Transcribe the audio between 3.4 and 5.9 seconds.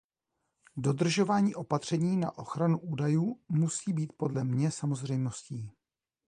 musí být podle mě samozřejmostí.